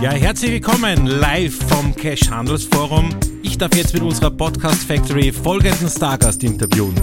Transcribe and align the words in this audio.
Ja, 0.00 0.12
herzlich 0.12 0.52
willkommen 0.52 1.06
live 1.06 1.54
vom 1.68 1.94
Cash 1.94 2.30
Handelsforum. 2.30 3.10
Ich 3.42 3.58
darf 3.58 3.76
jetzt 3.76 3.92
mit 3.92 4.02
unserer 4.02 4.30
Podcast 4.30 4.84
Factory 4.84 5.30
folgenden 5.30 5.90
Stargast 5.90 6.42
interviewen. 6.42 6.94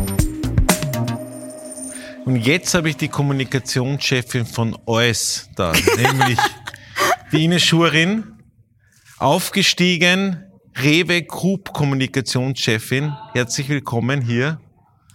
Und 2.26 2.38
jetzt 2.38 2.74
habe 2.74 2.90
ich 2.90 2.98
die 2.98 3.08
Kommunikationschefin 3.08 4.48
von 4.48 4.76
OS 4.88 5.48
da, 5.56 5.74
nämlich 5.96 6.40
die 7.32 7.46
Ines 7.46 7.62
Schurin, 7.62 8.24
aufgestiegen, 9.20 10.44
Rewe 10.82 11.22
Group 11.22 11.74
Kommunikationschefin. 11.74 13.14
Herzlich 13.34 13.70
willkommen 13.70 14.22
hier. 14.22 14.60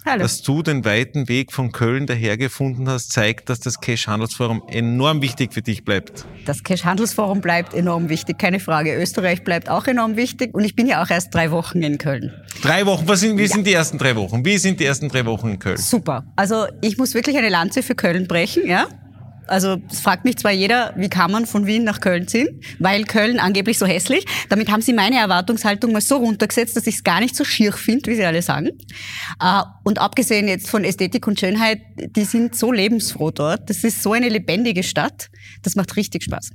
Hallo. 0.05 0.23
Dass 0.23 0.43
du 0.43 0.63
den 0.63 0.85
weiten 0.85 1.29
Weg 1.29 1.53
von 1.53 1.71
Köln 1.71 2.07
dahergefunden 2.07 2.89
hast, 2.89 3.13
zeigt, 3.13 3.49
dass 3.49 3.61
das 3.61 3.81
Cash 3.81 4.09
Handelsforum 4.09 4.63
enorm 4.69 5.23
wichtig 5.23 5.55
für 5.55 5.63
dich 5.63 5.85
bleibt. 5.85 6.25
Das 6.45 6.65
Cash 6.65 6.85
Handelsforum 6.85 7.41
bleibt 7.41 7.73
enorm 7.73 8.09
wichtig, 8.09 8.39
keine 8.39 8.59
Frage. 8.59 8.95
Österreich 8.95 9.45
bleibt 9.45 9.69
auch 9.69 9.87
enorm 9.87 10.17
wichtig 10.17 10.55
und 10.55 10.65
ich 10.65 10.75
bin 10.75 10.89
ja 10.89 11.03
auch 11.03 11.11
erst 11.11 11.33
drei 11.33 11.53
Wochen 11.53 11.83
in 11.83 11.99
Köln. 11.99 12.33
Drei 12.63 12.85
Wochen, 12.87 13.07
was 13.07 13.21
sind, 13.21 13.39
wie 13.39 13.43
ja. 13.43 13.49
sind 13.49 13.67
die 13.67 13.73
ersten 13.73 13.99
drei 13.99 14.17
Wochen? 14.17 14.45
Wie 14.45 14.59
sind 14.59 14.81
die 14.81 14.85
ersten 14.85 15.09
drei 15.09 15.25
Wochen 15.25 15.51
in 15.51 15.59
Köln? 15.59 15.77
Super. 15.77 16.25
Also 16.35 16.67
ich 16.81 16.99
muss 16.99 17.15
wirklich 17.15 17.37
eine 17.37 17.49
Lanze 17.49 17.83
für 17.83 17.95
Köln 17.95 18.27
brechen, 18.27 18.67
ja. 18.67 18.89
Also 19.47 19.81
es 19.91 20.01
fragt 20.01 20.25
mich 20.25 20.37
zwar 20.39 20.53
jeder, 20.53 20.93
wie 20.97 21.09
kann 21.09 21.31
man 21.31 21.47
von 21.47 21.67
Wien 21.67 21.85
nach 21.85 22.01
Köln 22.01 22.29
ziehen, 22.29 22.61
weil 22.79 23.05
Köln 23.05 23.39
angeblich 23.39 23.79
so 23.79 23.87
hässlich. 23.87 24.25
Damit 24.49 24.71
haben 24.71 24.83
sie 24.83 24.93
meine 24.93 25.17
Erwartungshaltung 25.17 25.93
mal 25.93 26.01
so 26.01 26.17
runtergesetzt, 26.17 26.77
dass 26.77 26.87
ich 26.87 26.97
es 26.97 27.05
gar 27.05 27.21
nicht 27.21 27.37
so 27.37 27.45
schier 27.45 27.73
finde, 27.73 28.11
wie 28.11 28.17
sie 28.17 28.25
alle 28.25 28.43
sagen. 28.43 28.71
Äh, 29.41 29.63
und 29.85 29.99
abgesehen 29.99 30.49
jetzt 30.49 30.69
von 30.69 30.85
Ästhetik 30.85 31.27
und 31.27 31.39
Schönheit, 31.39 31.81
die 31.97 32.25
sind 32.25 32.57
so 32.57 32.73
lebensfroh 32.73 33.31
dort. 33.31 33.69
Das 33.69 33.85
ist 33.85 34.03
so 34.03 34.13
eine 34.13 34.29
lebendige 34.29 34.83
Stadt. 34.83 35.31
Das 35.63 35.75
macht 35.75 35.97
richtig 35.97 36.25
Spaß. 36.25 36.51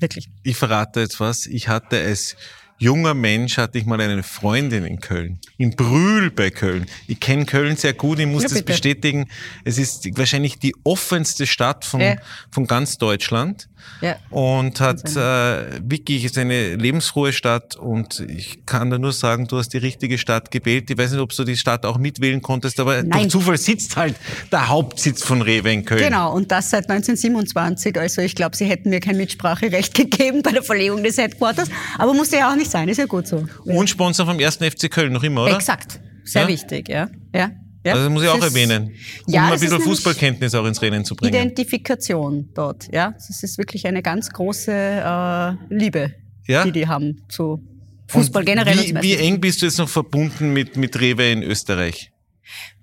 Wirklich. 0.00 0.30
Ich 0.42 0.56
verrate 0.56 1.00
jetzt 1.00 1.20
was. 1.20 1.46
Ich 1.46 1.68
hatte 1.68 2.00
es 2.00 2.36
junger 2.80 3.14
Mensch 3.14 3.58
hatte 3.58 3.78
ich 3.78 3.86
mal 3.86 4.00
eine 4.00 4.22
Freundin 4.22 4.84
in 4.84 5.00
Köln, 5.00 5.38
in 5.58 5.76
Brühl 5.76 6.30
bei 6.30 6.50
Köln. 6.50 6.86
Ich 7.06 7.20
kenne 7.20 7.44
Köln 7.44 7.76
sehr 7.76 7.92
gut, 7.92 8.18
ich 8.18 8.26
muss 8.26 8.42
ja, 8.42 8.48
das 8.48 8.62
bestätigen. 8.62 9.28
Es 9.64 9.78
ist 9.78 10.18
wahrscheinlich 10.18 10.58
die 10.58 10.74
offenste 10.82 11.46
Stadt 11.46 11.84
von, 11.84 12.00
ja. 12.00 12.16
von 12.50 12.66
ganz 12.66 12.98
Deutschland. 12.98 13.68
Ja. 14.00 14.16
Und 14.30 14.80
hat 14.80 15.04
äh, 15.16 15.80
wirklich 15.82 16.24
ist 16.24 16.38
eine 16.38 16.76
lebensfrohe 16.76 17.32
Stadt 17.32 17.76
und 17.76 18.20
ich 18.20 18.64
kann 18.66 18.90
da 18.90 18.98
nur 18.98 19.12
sagen, 19.12 19.46
du 19.46 19.58
hast 19.58 19.70
die 19.70 19.78
richtige 19.78 20.18
Stadt 20.18 20.50
gewählt. 20.50 20.90
Ich 20.90 20.96
weiß 20.96 21.12
nicht, 21.12 21.20
ob 21.20 21.34
du 21.34 21.44
die 21.44 21.56
Stadt 21.56 21.84
auch 21.84 21.98
mitwählen 21.98 22.40
konntest, 22.40 22.80
aber 22.80 23.02
Nein. 23.02 23.10
durch 23.10 23.28
Zufall 23.28 23.58
sitzt 23.58 23.96
halt 23.96 24.16
der 24.50 24.68
Hauptsitz 24.68 25.22
von 25.22 25.42
Rewe 25.42 25.72
in 25.72 25.84
Köln. 25.84 26.02
Genau, 26.02 26.34
und 26.34 26.50
das 26.50 26.70
seit 26.70 26.88
1927. 26.88 27.98
Also 27.98 28.22
ich 28.22 28.34
glaube, 28.34 28.56
sie 28.56 28.64
hätten 28.64 28.90
mir 28.90 29.00
kein 29.00 29.16
Mitspracherecht 29.16 29.94
gegeben 29.94 30.42
bei 30.42 30.52
der 30.52 30.62
Verlegung 30.62 31.02
des 31.02 31.18
Headquarters, 31.18 31.68
aber 31.98 32.14
musste 32.14 32.36
ja 32.36 32.50
auch 32.50 32.56
nicht 32.56 32.70
sein, 32.70 32.88
ist 32.88 32.98
ja 32.98 33.06
gut 33.06 33.26
so. 33.26 33.46
Und 33.64 33.90
Sponsor 33.90 34.26
vom 34.26 34.38
1. 34.38 34.56
FC 34.56 34.90
Köln 34.90 35.12
noch 35.12 35.22
immer, 35.22 35.44
oder? 35.44 35.56
Exakt, 35.56 36.00
sehr 36.24 36.42
ja? 36.42 36.48
wichtig, 36.48 36.88
ja. 36.88 37.08
ja. 37.34 37.50
Ja, 37.84 37.92
also 37.92 38.04
das 38.04 38.12
muss 38.12 38.22
ich 38.22 38.28
auch 38.28 38.42
erwähnen, 38.42 38.94
um 39.26 39.32
ja, 39.32 39.46
ein 39.46 39.58
bisschen 39.58 39.80
Fußballkenntnis 39.80 40.54
auch 40.54 40.66
ins 40.66 40.82
Rennen 40.82 41.04
zu 41.04 41.16
bringen. 41.16 41.34
Identifikation 41.34 42.50
dort, 42.54 42.92
ja. 42.92 43.12
Das 43.12 43.42
ist 43.42 43.56
wirklich 43.56 43.86
eine 43.86 44.02
ganz 44.02 44.28
große 44.30 44.72
äh, 44.72 45.74
Liebe, 45.74 46.14
ja? 46.46 46.64
die 46.64 46.72
die 46.72 46.86
haben 46.86 47.22
zu 47.28 47.62
Fußball 48.08 48.42
und 48.42 48.46
generell. 48.46 48.78
Wie, 48.78 49.02
wie 49.02 49.14
eng 49.14 49.40
bist 49.40 49.62
du 49.62 49.66
jetzt 49.66 49.78
noch 49.78 49.88
verbunden 49.88 50.52
mit, 50.52 50.76
mit 50.76 51.00
Rewe 51.00 51.30
in 51.30 51.42
Österreich? 51.42 52.12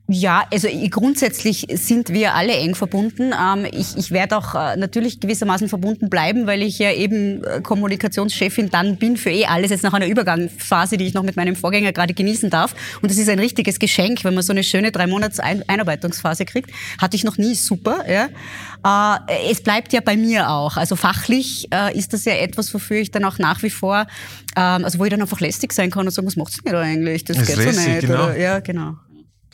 Ja, 0.09 0.45
also 0.53 0.69
grundsätzlich 0.89 1.67
sind 1.73 2.13
wir 2.13 2.33
alle 2.33 2.53
eng 2.53 2.75
verbunden. 2.75 3.33
Ähm, 3.33 3.65
ich, 3.69 3.97
ich 3.97 4.11
werde 4.11 4.37
auch 4.37 4.55
äh, 4.55 4.77
natürlich 4.77 5.19
gewissermaßen 5.19 5.67
verbunden 5.67 6.09
bleiben, 6.09 6.47
weil 6.47 6.61
ich 6.61 6.79
ja 6.79 6.93
eben 6.93 7.43
äh, 7.43 7.59
Kommunikationschefin 7.61 8.69
dann 8.69 8.95
bin 8.95 9.17
für 9.17 9.31
eh 9.31 9.47
alles, 9.47 9.69
jetzt 9.69 9.83
nach 9.83 9.91
einer 9.91 10.07
Übergangsphase, 10.07 10.95
die 10.95 11.07
ich 11.07 11.13
noch 11.13 11.23
mit 11.23 11.35
meinem 11.35 11.57
Vorgänger 11.57 11.91
gerade 11.91 12.13
genießen 12.13 12.49
darf. 12.49 12.73
Und 13.01 13.11
das 13.11 13.17
ist 13.17 13.27
ein 13.27 13.39
richtiges 13.39 13.79
Geschenk, 13.79 14.23
wenn 14.23 14.33
man 14.33 14.43
so 14.43 14.53
eine 14.53 14.63
schöne 14.63 14.93
drei 14.93 15.07
Monats 15.07 15.41
Einarbeitungsphase 15.41 16.45
kriegt. 16.45 16.71
Hatte 17.01 17.17
ich 17.17 17.25
noch 17.25 17.37
nie 17.37 17.55
super. 17.55 18.05
Ja. 18.09 19.19
Äh, 19.27 19.51
es 19.51 19.59
bleibt 19.59 19.91
ja 19.91 19.99
bei 19.99 20.15
mir 20.15 20.49
auch. 20.49 20.77
Also 20.77 20.95
fachlich 20.95 21.69
ist 21.93 22.13
das 22.13 22.23
ja 22.23 22.33
etwas, 22.33 22.73
wofür 22.73 22.97
ich 22.97 23.11
dann 23.11 23.25
auch 23.25 23.39
nach 23.39 23.61
wie 23.61 23.69
vor, 23.69 24.07
ähm, 24.55 24.85
also 24.85 24.99
wo 24.99 25.03
ich 25.03 25.11
dann 25.11 25.21
einfach 25.21 25.41
lästig 25.41 25.73
sein 25.73 25.91
kann 25.91 26.05
und 26.05 26.11
sagen, 26.11 26.27
was 26.27 26.37
macht's 26.37 26.59
denn 26.63 26.71
da 26.71 26.79
eigentlich? 26.79 27.25
Das, 27.25 27.37
das 27.37 27.47
geht 27.47 27.57
so 27.57 27.81
nicht. 27.81 28.01
Genau. 28.01 28.25
Oder, 28.25 28.37
ja, 28.37 28.59
genau. 28.59 28.95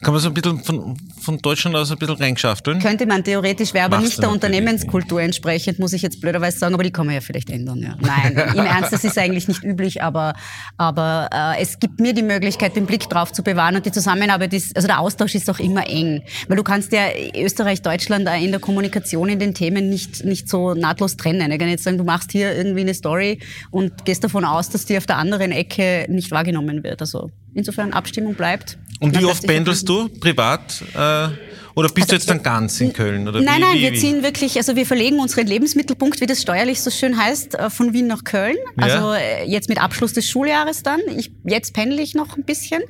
Kann 0.02 0.14
man 0.14 0.22
so 0.22 0.28
ein 0.28 0.34
bisschen 0.34 0.59
von, 0.64 0.98
von 1.22 1.38
Deutschland 1.38 1.76
aus 1.76 1.92
ein 1.92 1.98
bisschen 1.98 2.16
reingeschafteln? 2.16 2.80
Könnte 2.80 3.06
man 3.06 3.24
theoretisch, 3.24 3.74
wäre 3.74 3.86
aber 3.86 3.98
Machst 3.98 4.09
nicht 4.09 4.22
der 4.22 4.31
Unternehmenskultur 4.31 5.22
entsprechend, 5.22 5.80
muss 5.80 5.94
ich 5.94 6.02
jetzt 6.02 6.20
blöderweise 6.20 6.59
sagen, 6.59 6.74
aber 6.74 6.84
die 6.84 6.92
kann 6.92 7.06
man 7.06 7.16
ja 7.16 7.22
vielleicht 7.22 7.50
ändern. 7.50 7.80
Ja. 7.80 7.96
Nein, 8.02 8.34
im 8.54 8.66
Ernst, 8.66 8.92
das 8.92 9.04
ist 9.04 9.18
eigentlich 9.18 9.48
nicht 9.48 9.64
üblich, 9.64 10.04
aber, 10.04 10.34
aber 10.78 11.30
äh, 11.31 11.62
es 11.62 11.80
gibt 11.80 12.02
mir 12.02 12.14
die 12.14 12.24
Möglichkeit, 12.24 12.76
den 12.76 12.86
Blick 12.86 13.08
drauf 13.09 13.31
zu 13.31 13.44
bewahren 13.44 13.76
und 13.78 13.86
die 13.86 13.92
Zusammenarbeit 13.92 14.54
ist, 14.54 14.76
also 14.76 14.88
der 14.88 15.00
Austausch 15.00 15.36
ist 15.36 15.50
auch 15.50 15.59
immer 15.59 15.88
eng, 15.88 16.24
weil 16.48 16.58
du 16.58 16.64
kannst 16.64 16.92
ja 16.92 17.08
Österreich, 17.36 17.81
Deutschland 17.81 18.28
in 18.42 18.52
der 18.52 18.60
Kommunikation 18.60 19.30
in 19.30 19.40
den 19.40 19.54
Themen 19.54 19.90
nicht, 19.90 20.25
nicht 20.25 20.50
so 20.50 20.74
nahtlos 20.74 21.16
trennen. 21.16 21.52
Ich 21.52 21.60
kann 21.60 21.70
jetzt 21.70 21.84
sagen, 21.84 21.98
du 21.98 22.04
machst 22.04 22.31
hier 22.31 22.56
irgendwie 22.56 22.81
eine 22.81 22.94
Story 22.94 23.40
und 23.72 24.04
gehst 24.06 24.24
davon 24.24 24.44
aus, 24.44 24.70
dass 24.70 24.86
die 24.86 24.98
auf 24.98 25.06
der 25.06 25.18
anderen 25.18 25.52
Ecke 25.52 26.08
nicht 26.10 26.31
wahrgenommen 26.31 26.84
wird. 26.84 27.02
Also 27.02 27.31
insofern 27.54 27.94
Abstimmung 27.94 28.36
bleibt. 28.36 28.78
Und 29.03 29.19
wie 29.19 29.25
oft 29.25 29.46
pendelst 29.46 29.88
du 29.88 30.08
privat? 30.08 30.81
Äh, 30.94 31.28
oder 31.75 31.90
bist 31.90 32.06
also, 32.06 32.08
du 32.08 32.16
jetzt 32.16 32.30
dann 32.30 32.44
ganz 32.44 32.80
in 32.80 32.94
Köln? 32.94 33.28
Oder 33.28 33.41
nein, 33.41 33.58
wie, 33.58 33.62
nein, 33.62 33.78
wie, 33.78 33.81
wir 33.81 33.94
ziehen 33.96 34.22
wirklich, 34.22 34.58
also 34.58 34.75
wir 34.75 34.86
verlegen 34.86 35.19
unseren 35.19 35.47
Lebensmittelpunkt, 35.47 36.22
wie 36.22 36.28
das 36.28 36.41
steuerlich 36.41 36.81
so 36.81 36.91
schön 36.91 37.18
heißt, 37.18 37.56
äh, 37.56 37.69
von 37.69 37.94
Wien 37.94 38.08
nach 38.08 38.24
Köln. 38.24 38.56
Also 38.78 39.13
ja. 39.13 39.16
Äh, 39.16 39.50
jetzt 39.50 39.69
mit 39.69 39.81
Abschluss 39.81 40.13
des 40.13 40.30
Schuljahres 40.30 40.84
dann. 40.84 41.00
Ich, 41.18 41.31
jetzt 41.44 41.74
pendle 41.74 42.02
ich 42.02 42.13
noch 42.13 42.38
ein 42.38 42.44
bisschen. 42.44 42.81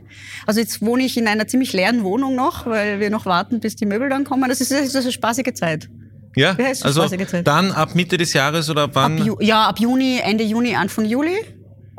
Also 0.46 0.59
jetzt 0.59 0.81
wohne 0.81 1.03
ich 1.03 1.18
in 1.18 1.28
einer 1.28 1.47
ziemlich 1.47 1.72
leeren 1.73 2.03
Wohnung 2.03 2.35
noch, 2.35 2.66
weil 2.66 3.00
wir 3.00 3.09
noch 3.09 3.25
warten, 3.25 3.59
bis 3.62 3.75
die 3.75 3.85
Möbel 3.85 4.09
dann 4.09 4.25
kommen. 4.25 4.50
Das 4.50 4.59
ist, 4.59 4.72
das 4.72 4.81
ist 4.81 4.96
eine 4.96 5.12
spaßige 5.12 5.53
Zeit. 5.53 5.90
Ja, 6.35 6.56
ja 6.59 6.68
also 6.81 7.07
dann 7.44 7.72
ab 7.72 7.96
Mitte 7.96 8.18
des 8.18 8.34
Jahres 8.34 8.69
oder 8.69 8.94
wann? 8.94 9.22
Ab 9.22 9.38
ja, 9.40 9.68
ab 9.68 9.79
Juni, 9.79 10.19
Ende 10.22 10.44
Juni, 10.44 10.75
Anfang 10.75 11.06
Juli 11.06 11.38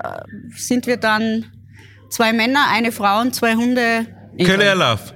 äh, 0.02 0.08
sind 0.56 0.86
wir 0.86 0.98
dann 0.98 1.46
zwei 2.14 2.32
Männer, 2.32 2.66
eine 2.70 2.92
Frau 2.92 3.20
und 3.20 3.34
zwei 3.34 3.54
Hunde. 3.54 4.06
Kölle 4.38 4.64
Erlauf. 4.64 5.12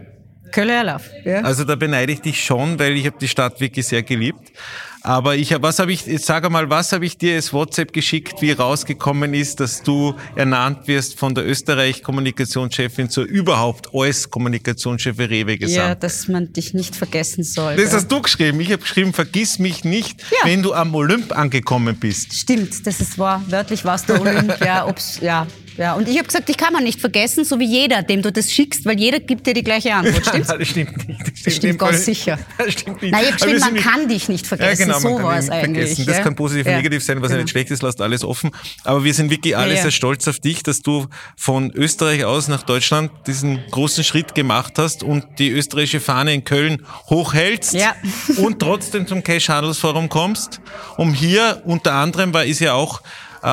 Kölle 0.50 0.72
Erlauf, 0.72 1.02
ja. 1.24 1.42
Also 1.42 1.64
da 1.64 1.76
beneide 1.76 2.12
ich 2.12 2.20
dich 2.20 2.42
schon, 2.42 2.78
weil 2.78 2.96
ich 2.96 3.06
habe 3.06 3.16
die 3.20 3.28
Stadt 3.28 3.60
wirklich 3.60 3.86
sehr 3.86 4.02
geliebt. 4.02 4.50
Aber 5.02 5.36
ich 5.36 5.52
habe, 5.52 5.62
was 5.62 5.78
habe 5.78 5.92
ich, 5.92 6.06
jetzt 6.06 6.26
sag 6.26 6.44
einmal, 6.44 6.68
was 6.70 6.92
habe 6.92 7.06
ich 7.06 7.16
dir 7.16 7.36
als 7.36 7.52
WhatsApp 7.52 7.92
geschickt, 7.92 8.42
wie 8.42 8.50
rausgekommen 8.50 9.32
ist, 9.32 9.60
dass 9.60 9.82
du 9.82 10.14
ernannt 10.34 10.88
wirst 10.88 11.18
von 11.18 11.34
der 11.34 11.46
Österreich-Kommunikationschefin 11.46 13.08
zur 13.08 13.24
überhaupt 13.24 13.94
alles 13.94 14.28
Kommunikationschefin 14.28 15.26
Rewe 15.26 15.56
gesamt? 15.56 15.76
Ja, 15.76 15.94
dass 15.94 16.26
man 16.26 16.52
dich 16.52 16.74
nicht 16.74 16.96
vergessen 16.96 17.44
soll. 17.44 17.76
Das 17.76 17.92
hast 17.92 18.10
du 18.10 18.20
geschrieben. 18.20 18.60
Ich 18.60 18.72
habe 18.72 18.82
geschrieben, 18.82 19.12
vergiss 19.12 19.60
mich 19.60 19.84
nicht, 19.84 20.20
ja. 20.22 20.48
wenn 20.48 20.62
du 20.62 20.74
am 20.74 20.92
Olymp 20.94 21.36
angekommen 21.36 21.96
bist. 21.96 22.34
Stimmt, 22.34 22.84
das 22.86 23.00
ist 23.00 23.18
wahr. 23.18 23.42
Wörtlich 23.48 23.84
war 23.84 23.94
es 23.94 24.04
der 24.04 24.20
Olymp. 24.20 24.58
ja, 24.64 24.86
ob's, 24.86 25.20
ja, 25.20 25.46
ja, 25.78 25.94
und 25.94 26.08
ich 26.08 26.16
habe 26.18 26.26
gesagt, 26.26 26.50
ich 26.50 26.56
kann 26.56 26.72
man 26.72 26.82
nicht 26.82 27.00
vergessen, 27.00 27.44
so 27.44 27.60
wie 27.60 27.64
jeder, 27.64 28.02
dem 28.02 28.20
du 28.20 28.32
das 28.32 28.52
schickst, 28.52 28.84
weil 28.84 28.98
jeder 28.98 29.20
gibt 29.20 29.46
dir 29.46 29.54
die 29.54 29.62
gleiche 29.62 29.94
Antwort. 29.94 30.26
Stimmt's? 30.26 30.48
das 30.48 30.68
stimmt 30.68 31.08
nicht. 31.08 31.20
Das 31.20 31.38
stimmt, 31.38 31.54
stimmt 31.54 31.78
ganz 31.78 32.04
sicher. 32.04 32.38
Das 32.58 32.72
stimmt 32.72 33.00
nicht. 33.00 33.12
Nein, 33.12 33.24
ich 33.28 33.36
geschrieben, 33.36 33.60
man 33.60 33.76
kann 33.76 34.08
dich 34.08 34.28
nicht 34.28 34.44
vergessen. 34.44 34.90
Ja, 34.90 34.98
genau, 34.98 34.98
so 34.98 35.22
war 35.22 35.38
es 35.38 35.48
eigentlich. 35.48 36.04
Das 36.04 36.20
kann 36.22 36.34
positiv 36.34 36.66
und 36.66 36.72
ja. 36.72 36.78
negativ 36.78 37.04
sein, 37.04 37.22
was 37.22 37.30
ja 37.30 37.38
nicht 37.38 37.50
schlecht 37.50 37.70
ist, 37.70 37.82
lasst 37.82 38.00
alles 38.00 38.24
offen. 38.24 38.50
Aber 38.82 39.04
wir 39.04 39.14
sind 39.14 39.30
wirklich 39.30 39.56
alle 39.56 39.76
ja, 39.76 39.82
sehr 39.82 39.92
stolz 39.92 40.26
auf 40.26 40.40
dich, 40.40 40.64
dass 40.64 40.82
du 40.82 41.06
von 41.36 41.70
Österreich 41.70 42.24
aus 42.24 42.48
nach 42.48 42.64
Deutschland 42.64 43.12
diesen 43.28 43.60
großen 43.70 44.02
Schritt 44.02 44.34
gemacht 44.34 44.74
hast 44.78 45.04
und 45.04 45.24
die 45.38 45.50
österreichische 45.50 46.00
Fahne 46.00 46.34
in 46.34 46.42
Köln 46.42 46.84
hochhältst 47.08 47.74
ja. 47.74 47.94
und 48.38 48.58
trotzdem 48.58 49.06
zum 49.06 49.22
Cash 49.22 49.48
Handelsforum 49.48 50.08
kommst, 50.08 50.60
um 50.96 51.14
hier 51.14 51.62
unter 51.64 51.92
anderem, 51.92 52.34
weil 52.34 52.48
ist 52.48 52.60
ja 52.60 52.72
auch 52.72 53.02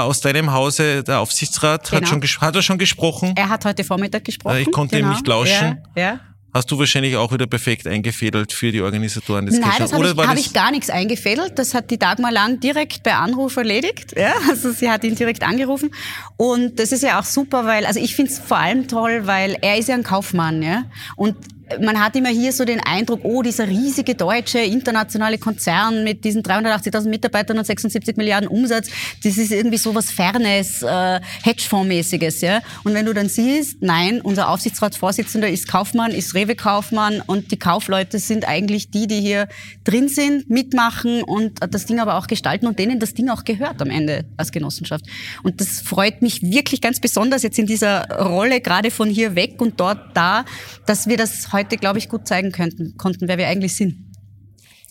aus 0.04 0.22
deinem 0.22 0.52
Hause, 0.52 1.04
der 1.04 1.20
Aufsichtsrat, 1.20 1.90
genau. 1.90 2.02
hat, 2.02 2.08
schon, 2.10 2.42
hat 2.42 2.56
er 2.56 2.62
schon 2.62 2.78
gesprochen? 2.78 3.34
Er 3.36 3.50
hat 3.50 3.66
heute 3.66 3.84
Vormittag 3.84 4.24
gesprochen. 4.26 4.58
Ich 4.58 4.72
konnte 4.72 4.98
genau. 4.98 5.10
ihm 5.10 5.14
nicht 5.14 5.28
lauschen. 5.28 5.80
Ja, 5.96 6.02
ja. 6.02 6.20
Hast 6.56 6.72
du 6.72 6.80
wahrscheinlich 6.80 7.18
auch 7.18 7.34
wieder 7.34 7.48
perfekt 7.48 7.86
eingefädelt 7.86 8.54
für 8.54 8.72
die 8.72 8.80
Organisatoren 8.80 9.46
des 9.46 9.60
Nein, 9.60 9.72
das 9.78 9.92
habe 9.92 10.08
ich, 10.08 10.16
hab 10.16 10.38
ich 10.38 10.54
gar 10.54 10.72
nichts 10.72 10.90
eingefädelt. 10.90 11.60
Das 11.60 11.74
hat 11.74 11.92
die 11.92 12.00
Dagmar 12.00 12.32
Lang 12.32 12.62
direkt 12.62 13.04
bei 13.04 13.14
Anruf 13.14 13.58
erledigt. 13.58 14.14
Ja, 14.18 14.36
also 14.48 14.72
sie 14.72 14.90
hat 14.90 15.04
ihn 15.04 15.16
direkt 15.16 15.44
angerufen. 15.44 15.92
Und 16.38 16.80
das 16.80 16.94
ist 16.94 17.04
ja 17.04 17.20
auch 17.20 17.26
super, 17.26 17.66
weil, 17.66 17.86
also 17.86 18.00
ich 18.00 18.16
finde 18.16 18.32
es 18.32 18.40
vor 18.40 18.56
allem 18.56 18.88
toll, 18.88 19.24
weil 19.28 19.58
er 19.62 19.78
ist 19.78 19.90
ja 19.90 19.96
ein 19.96 20.04
Kaufmann, 20.04 20.64
ja. 20.64 20.84
Und 21.18 21.36
man 21.82 22.00
hat 22.00 22.16
immer 22.16 22.30
hier 22.30 22.52
so 22.52 22.64
den 22.64 22.80
Eindruck, 22.80 23.22
oh, 23.24 23.42
dieser 23.42 23.68
riesige 23.68 24.16
deutsche 24.16 24.60
internationale 24.60 25.38
Konzern 25.38 26.04
mit 26.04 26.24
diesen 26.24 26.44
380.000 26.44 27.10
Mitarbeitern 27.10 27.58
und 27.58 27.66
76 27.66 28.18
Milliarden 28.18 28.48
Umsatz, 28.48 28.90
das 29.24 29.38
ist 29.38 29.52
irgendwie 29.52 29.78
so 29.78 29.96
was 29.96 30.12
Fernes, 30.12 30.84
äh, 30.84 31.20
Hedgefondsmäßiges, 31.44 32.42
ja. 32.42 32.62
Und 32.84 32.94
wenn 32.94 33.06
du 33.06 33.14
dann 33.14 33.30
siehst, 33.30 33.82
nein, 33.82 34.22
unser 34.22 34.50
Aufsichtsratsvorsitzender 34.50 35.50
ist 35.50 35.68
Kaufmann, 35.68 36.12
ist 36.12 36.36
Rewe-Kaufmann 36.36 37.22
und 37.26 37.52
die 37.52 37.58
Kaufleute 37.58 38.20
sind 38.20 38.48
eigentlich 38.48 38.92
die, 38.92 39.08
die 39.08 39.20
hier 39.20 39.48
drin 39.84 40.08
sind, 40.08 40.50
mitmachen 40.50 41.24
und 41.24 41.60
das 41.74 41.86
Ding 41.86 42.00
aber 42.00 42.16
auch 42.16 42.28
gestalten 42.28 42.68
und 42.68 42.78
denen 42.78 43.00
das 43.00 43.14
Ding 43.14 43.30
auch 43.30 43.44
gehört 43.44 43.82
am 43.82 43.90
Ende 43.90 44.26
als 44.38 44.52
Genossenschaft. 44.52 45.06
Und 45.44 45.62
das 45.62 45.82
freut 45.82 46.22
mich 46.22 46.42
wirklich 46.44 46.82
ganz 46.82 47.00
besonders 47.00 47.42
jetzt 47.44 47.58
in 47.58 47.66
dieser 47.66 48.08
Rolle, 48.20 48.62
gerade 48.62 48.92
von 48.92 49.10
hier 49.10 49.36
weg 49.36 49.62
und 49.62 49.80
dort 49.80 50.16
da, 50.16 50.46
dass 50.86 51.08
wir 51.08 51.18
das 51.18 51.54
heute, 51.56 51.78
glaube 51.78 51.98
ich, 51.98 52.10
gut 52.10 52.28
zeigen 52.28 52.52
könnten, 52.52 52.98
konnten, 52.98 53.28
wer 53.28 53.38
wir 53.38 53.48
eigentlich 53.48 53.76
sind. 53.76 53.96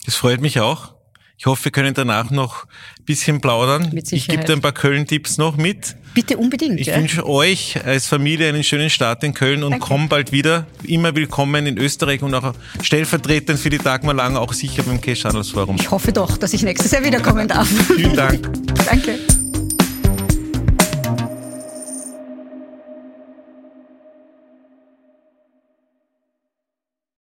Das 0.05 0.15
freut 0.15 0.41
mich 0.41 0.59
auch. 0.59 0.95
Ich 1.37 1.47
hoffe, 1.47 1.65
wir 1.65 1.71
können 1.71 1.93
danach 1.93 2.31
noch 2.31 2.63
ein 2.99 3.05
bisschen 3.05 3.41
plaudern. 3.41 3.91
ich 4.09 4.27
gebe 4.27 4.45
dir 4.45 4.53
ein 4.53 4.61
paar 4.61 4.71
Köln-Tipps 4.71 5.37
noch 5.37 5.57
mit. 5.57 5.95
Bitte 6.13 6.37
unbedingt. 6.37 6.79
Ich 6.79 6.87
ja. 6.87 6.97
wünsche 6.97 7.27
euch 7.27 7.83
als 7.85 8.07
Familie 8.07 8.47
einen 8.47 8.63
schönen 8.63 8.89
Start 8.89 9.21
in 9.25 9.33
Köln 9.33 9.63
und 9.63 9.71
Danke. 9.71 9.85
komm 9.85 10.07
bald 10.07 10.31
wieder. 10.31 10.65
Immer 10.83 11.13
willkommen 11.13 11.65
in 11.65 11.77
Österreich 11.77 12.21
und 12.21 12.33
auch 12.33 12.53
stellvertretend 12.81 13.59
für 13.59 13.69
die 13.69 13.79
Dagmar 13.79 14.15
Lang 14.15 14.37
auch 14.37 14.53
sicher 14.53 14.83
beim 14.83 15.01
Cash 15.01 15.25
Handels 15.25 15.49
Forum. 15.49 15.75
Ich 15.77 15.91
hoffe 15.91 16.13
doch, 16.13 16.37
dass 16.37 16.53
ich 16.53 16.63
nächstes 16.63 16.91
Jahr 16.91 17.03
wiederkommen 17.03 17.49
darf. 17.49 17.67
Vielen 17.95 18.15
Dank. 18.15 18.49
Danke. 18.85 19.19